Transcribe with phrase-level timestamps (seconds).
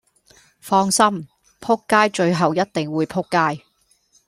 [0.59, 1.27] 放心！
[1.59, 3.21] 仆街最後一定會仆
[3.55, 3.63] 街